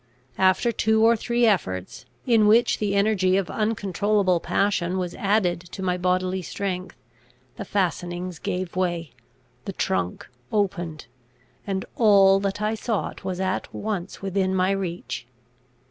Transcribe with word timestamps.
After 0.39 0.71
two 0.71 1.05
or 1.05 1.15
three 1.15 1.45
efforts, 1.45 2.07
in 2.25 2.47
which 2.47 2.79
the 2.79 2.95
energy 2.95 3.37
of 3.37 3.51
uncontrollable 3.51 4.39
passion 4.39 4.97
was 4.97 5.13
added 5.13 5.59
to 5.73 5.83
my 5.83 5.95
bodily 5.95 6.41
strength, 6.41 6.97
the 7.57 7.65
fastenings 7.65 8.39
gave 8.39 8.75
way, 8.75 9.11
the 9.65 9.73
trunk 9.73 10.27
opened, 10.51 11.05
and 11.67 11.85
all 11.95 12.39
that 12.39 12.63
I 12.63 12.73
sought 12.73 13.23
was 13.23 13.39
at 13.39 13.71
once 13.71 14.23
within 14.23 14.55
my 14.55 14.71
reach. 14.71 15.27